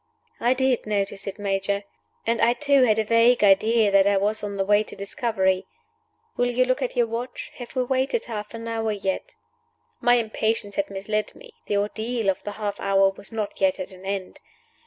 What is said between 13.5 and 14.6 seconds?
yet at an end.